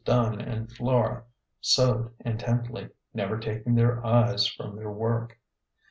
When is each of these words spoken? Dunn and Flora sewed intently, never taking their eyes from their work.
Dunn 0.03 0.41
and 0.41 0.71
Flora 0.71 1.25
sewed 1.59 2.11
intently, 2.25 2.89
never 3.13 3.37
taking 3.37 3.75
their 3.75 4.03
eyes 4.03 4.47
from 4.47 4.75
their 4.75 4.89
work. 4.91 5.37